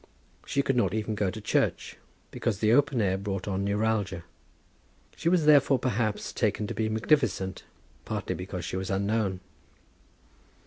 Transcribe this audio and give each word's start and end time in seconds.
She 0.47 0.63
could 0.63 0.75
not 0.75 0.95
even 0.95 1.13
go 1.13 1.29
to 1.29 1.39
church, 1.39 1.97
because 2.31 2.57
the 2.57 2.71
open 2.73 3.01
air 3.03 3.19
brought 3.19 3.47
on 3.47 3.63
neuralgia. 3.63 4.23
She 5.15 5.29
was 5.29 5.45
therefore 5.45 5.77
perhaps 5.77 6.33
taken 6.33 6.65
to 6.65 6.73
be 6.73 6.89
magnificent, 6.89 7.65
partly 8.03 8.33
because 8.33 8.65
she 8.65 8.77
was 8.77 8.89
unknown. 8.89 9.41